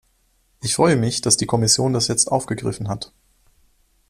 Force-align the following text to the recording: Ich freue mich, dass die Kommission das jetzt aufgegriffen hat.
Ich 0.63 0.73
freue 0.73 0.95
mich, 0.95 1.21
dass 1.21 1.37
die 1.37 1.45
Kommission 1.45 1.93
das 1.93 2.07
jetzt 2.07 2.31
aufgegriffen 2.31 2.87
hat. 2.87 3.13